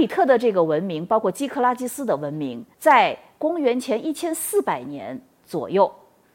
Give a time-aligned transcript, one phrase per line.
[0.00, 5.92] 里特的这个文明，包括基克拉基斯的文明，在公元前一千四百年左右，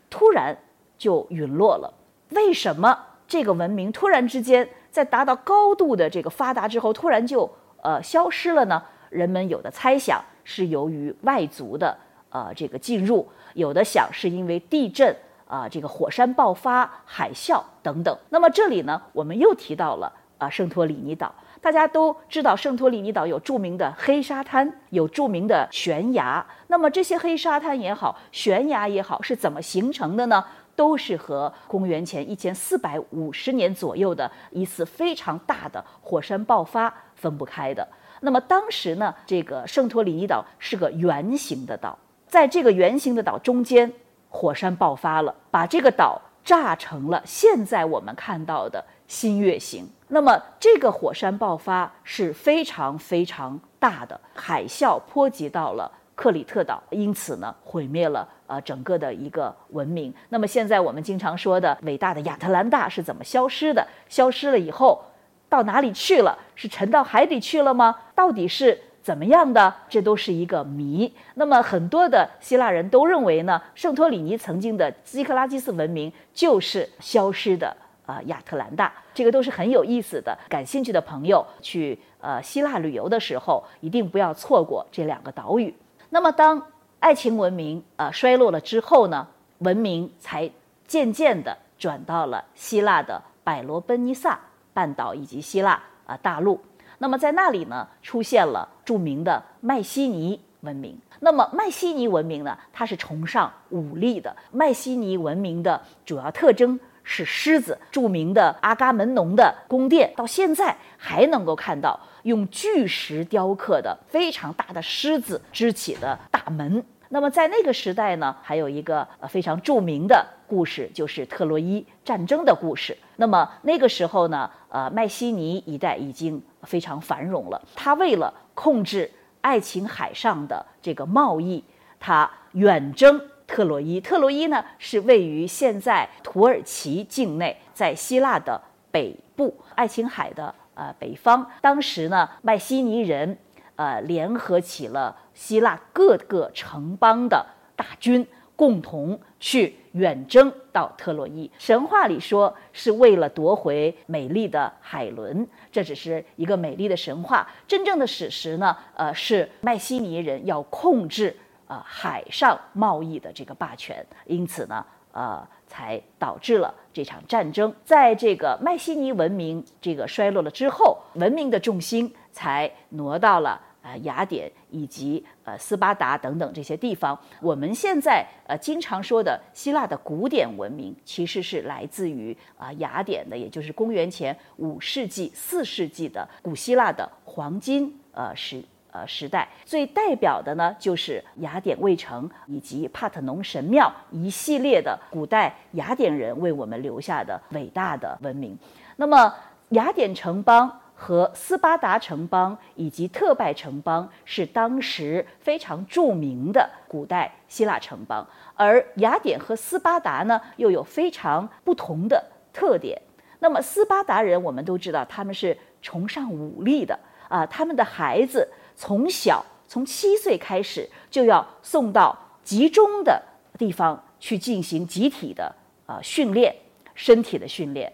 [0.07, 0.55] 突然
[0.99, 1.91] 就陨落了。
[2.29, 2.95] 为什么
[3.27, 7.49] 这个文明突然之间在达到高度的这个发达之后，突然就
[7.81, 8.81] 呃消失了呢？
[9.09, 11.97] 人们有的猜想是由于外族的
[12.29, 15.15] 呃这个进入，有的想是因为地震
[15.47, 18.15] 啊，这个火山爆发、海啸等等。
[18.29, 21.33] 那么这里呢，我们又提到了啊圣托里尼岛。
[21.61, 26.45] 大家都知道，圣托里尼岛有著名的黑沙滩，有著名的悬崖。
[26.67, 30.45] 那么这些黑沙滩也好，悬崖也好，是怎么形成的呢？
[30.75, 37.87] 都是和公元前一千四百五十年左右的一次非常大的火山爆发分不开的。
[38.19, 41.97] 那么当时呢，这个圣托里尼岛是个圆形的岛，
[42.27, 43.91] 在这个圆形的岛中间，
[44.29, 49.87] 火山爆发了，把这个岛炸成了现在我们看到的新月形。
[50.07, 60.13] 那么这个火山爆发是非常非常大的，海啸波及到了克里特岛，因此呢，毁灭了呃整个的一个文明。
[60.29, 63.85] 那么现在我们经常说的伟大的亚特兰大是怎么消失的？
[64.07, 65.03] 消失了以后
[65.49, 66.37] 到哪里去了？
[66.53, 67.95] 是沉到海底去了吗？
[68.13, 69.73] 到底是怎么样的？
[69.89, 71.11] 这都是一个谜。
[71.33, 77.75] 那么很多的希腊人都认为呢，圣托里尼曾经的基克拉基斯文明就是消失的。
[78.05, 80.37] 啊，亚特兰大，这个都是很有意思的。
[80.47, 85.73] 感兴趣的朋友去呃希腊旅游的时候，一定不要错过这两个岛屿。
[86.09, 86.61] 那么，当
[86.99, 89.27] 爱情文明呃衰落了之后呢，
[89.59, 90.49] 文明才
[90.87, 94.39] 渐渐的转到了希腊的百罗奔尼撒
[94.73, 96.59] 半岛以及希腊啊大陆。
[96.97, 100.97] 那么在那里呢，出现了著名的迈锡尼文明。
[101.19, 104.35] 那么迈锡尼文明呢，它是崇尚武力的。
[104.51, 106.79] 迈锡尼文明的主要特征。
[107.05, 116.83] 是狮子，著名的阿伽门农的宫殿，到现在还能够看到用巨石雕刻的非常大的狮子支起的大门。
[117.09, 122.97] 那么在那个时代呢，还有一个呃非常著名的故事，就是特洛伊战争的故事。
[123.17, 127.61] 那么那个时候呢，呃，迈锡尼一带已经非常繁荣了。
[127.75, 129.09] 他为了控制
[129.41, 131.63] 爱琴海上的这个贸易，
[131.99, 133.21] 他远征。
[133.55, 138.61] 特洛伊，特洛伊呢是位于现在土耳其境内，在希腊的
[138.91, 141.49] 北部，爱琴海的呃北方。
[141.61, 143.37] 当时呢，迈锡尼人
[143.77, 147.45] 呃联合起了希腊各个城邦的
[147.77, 148.27] 大军，
[148.57, 151.49] 共同去远征到特洛伊。
[151.57, 157.47] 神话里说是为了夺回美丽的海伦，这只是一个美丽的神话。
[157.65, 161.33] 真正的史实呢，呃是迈锡尼人要控制。
[161.67, 167.73] 啊，海上贸易的这个霸权，因此呢，呃，才导致了这场战争。
[167.83, 177.19] 在这个迈锡尼文明这个衰落了之后，文明的重心才挪到了呃雅典以及呃斯巴达等等这些地方。
[177.41, 188.63] 我们现在呃经常说的希腊的古典文明，其实是来自于啊雅典的，也就是公元前五世纪、四世纪的古希腊的黄金呃时。
[188.95, 198.57] 呃，时代最代表的呢，就是雅典卫城以及帕特农神庙一系列的古代雅典人为我们留下的伟大的文明。
[198.95, 199.33] 那么，
[199.69, 208.25] 雅典城邦和斯巴达城邦以及特拜城邦是当时非常著名的古代希腊城邦，
[208.55, 213.01] 而雅典和斯巴达呢，又有非常不同的特点。
[213.39, 218.47] 那么，斯巴达人我们都知道，他们是崇尚武力的啊，他们的孩子。
[218.75, 223.21] 从小从七岁开始就要送到集中的
[223.57, 225.53] 地方去进行集体的
[225.87, 226.55] 呃训练，
[226.93, 227.91] 身体的训练。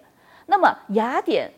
[0.47, 1.49] 那么雅典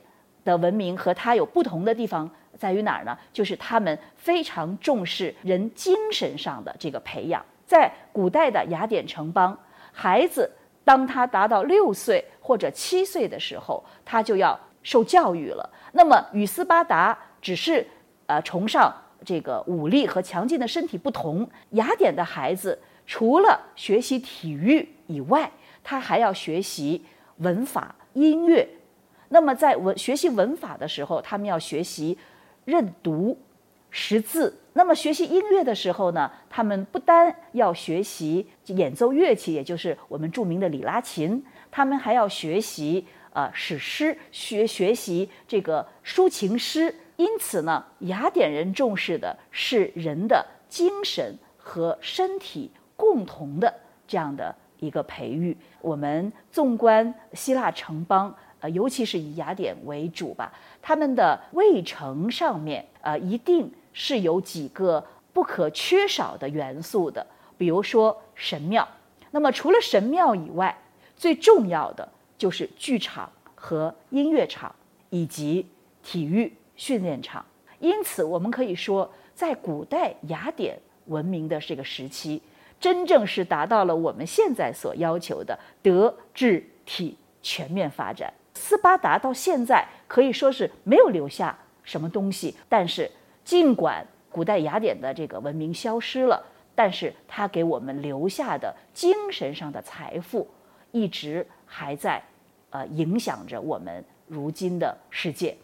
[0.43, 3.17] 的文明和它有不同的地方在于哪儿呢？
[3.31, 7.43] 就是他们非常重视人精神上的这个培养。
[7.65, 9.57] 在古代的雅典城邦，
[9.91, 10.51] 孩子
[10.83, 15.67] 当他达到六岁或者七岁的时候，他就要受教育了。
[15.93, 17.87] 那么与斯巴达只是
[18.27, 18.93] 呃崇尚。
[19.25, 25.51] 这个武力和强劲的身体不同，雅典的孩子除了学习体育以外，
[25.83, 27.03] 他还要学习
[27.37, 28.67] 文法、音乐。
[29.29, 32.17] 那么在文学习文法的时候，他们要学习
[32.65, 33.37] 认读、
[33.89, 34.59] 识字。
[34.73, 46.93] 那么学习音乐的时候呢，他们不单要学习演奏乐器，也就是我们著名的里拉琴，他们还要学习呃史诗，学学习这个抒情诗。
[47.23, 53.73] 因此呢，雅典人重视的是人的精神和身体共同的
[54.05, 55.55] 这样的一个培育。
[55.79, 67.25] 我们纵观希腊城邦，呃，尤其是以雅典为主吧，他们的卫城上面，呃，一定是有几个不可缺少的元素的，
[67.57, 68.85] 比如说神庙。
[69.31, 70.77] 那么除了神庙以外，
[71.15, 72.05] 最重要的
[72.37, 74.75] 就是剧场和音乐场
[75.09, 75.65] 以及
[76.03, 76.51] 体育
[76.83, 77.45] 训练场。
[77.79, 82.41] 因此，我们可以说，在古代雅典文明的这个时期，
[82.77, 88.33] 真正是达到了我们现在所要求的德智体全面发展。
[88.53, 93.09] 斯巴达到现在可以说是没有留下什么东西，但是
[93.45, 96.43] 尽管古代雅典的这个文明消失了。
[96.75, 100.49] 但是它给我们留下的精神上的财富，
[100.91, 102.19] 一直还在，
[102.71, 105.55] 呃，影响着我们如今的世界。